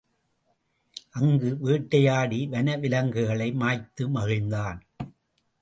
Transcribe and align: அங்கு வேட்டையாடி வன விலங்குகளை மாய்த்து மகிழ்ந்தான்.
அங்கு 1.11 1.49
வேட்டையாடி 1.59 2.47
வன 2.47 2.77
விலங்குகளை 2.77 3.49
மாய்த்து 3.51 4.05
மகிழ்ந்தான். 4.07 4.81